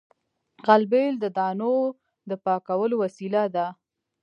غلبېل 0.67 1.13
د 1.19 1.25
دانو 1.37 1.75
د 2.29 2.31
پاکولو 2.43 2.95
وسیله 3.03 3.43
ده 3.55 3.65